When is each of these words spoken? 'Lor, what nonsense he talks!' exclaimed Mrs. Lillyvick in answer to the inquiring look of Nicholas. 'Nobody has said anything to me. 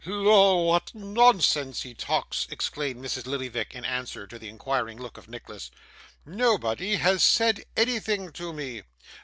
'Lor, 0.03 0.65
what 0.67 0.95
nonsense 0.95 1.83
he 1.83 1.93
talks!' 1.93 2.47
exclaimed 2.49 3.05
Mrs. 3.05 3.27
Lillyvick 3.27 3.75
in 3.75 3.85
answer 3.85 4.25
to 4.25 4.39
the 4.39 4.49
inquiring 4.49 4.97
look 4.99 5.15
of 5.15 5.27
Nicholas. 5.29 5.69
'Nobody 6.25 6.95
has 6.95 7.21
said 7.21 7.65
anything 7.77 8.31
to 8.31 8.51
me. 8.51 8.81